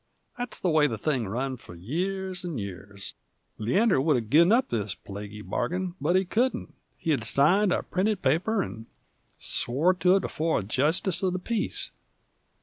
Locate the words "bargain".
5.43-5.93